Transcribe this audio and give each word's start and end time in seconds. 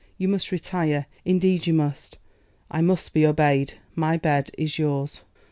You 0.17 0.27
must 0.29 0.51
retire; 0.51 1.05
indeed 1.25 1.67
you 1.67 1.75
must. 1.75 2.17
I 2.71 2.81
must 2.81 3.13
be 3.13 3.23
obeyed. 3.23 3.75
My 3.93 4.17
bed 4.17 4.49
is 4.57 4.79
yours. 4.79 5.21